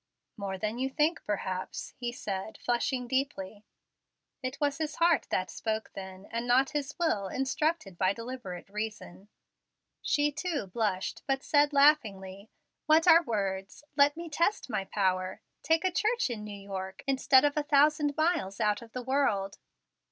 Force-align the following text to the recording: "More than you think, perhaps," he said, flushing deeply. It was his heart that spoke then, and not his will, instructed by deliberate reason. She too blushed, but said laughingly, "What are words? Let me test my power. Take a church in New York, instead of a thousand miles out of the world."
"More 0.35 0.57
than 0.57 0.79
you 0.79 0.89
think, 0.89 1.23
perhaps," 1.27 1.93
he 1.95 2.11
said, 2.11 2.57
flushing 2.57 3.07
deeply. 3.07 3.65
It 4.41 4.59
was 4.59 4.79
his 4.79 4.95
heart 4.95 5.27
that 5.29 5.51
spoke 5.51 5.91
then, 5.93 6.25
and 6.31 6.47
not 6.47 6.71
his 6.71 6.95
will, 6.99 7.27
instructed 7.27 7.99
by 7.99 8.11
deliberate 8.11 8.67
reason. 8.67 9.27
She 10.01 10.31
too 10.31 10.65
blushed, 10.65 11.21
but 11.27 11.43
said 11.43 11.71
laughingly, 11.71 12.49
"What 12.87 13.07
are 13.07 13.21
words? 13.21 13.83
Let 13.95 14.17
me 14.17 14.27
test 14.27 14.71
my 14.71 14.85
power. 14.85 15.39
Take 15.61 15.85
a 15.85 15.91
church 15.91 16.31
in 16.31 16.43
New 16.43 16.59
York, 16.59 17.03
instead 17.05 17.45
of 17.45 17.55
a 17.55 17.61
thousand 17.61 18.17
miles 18.17 18.59
out 18.59 18.81
of 18.81 18.93
the 18.93 19.03
world." 19.03 19.59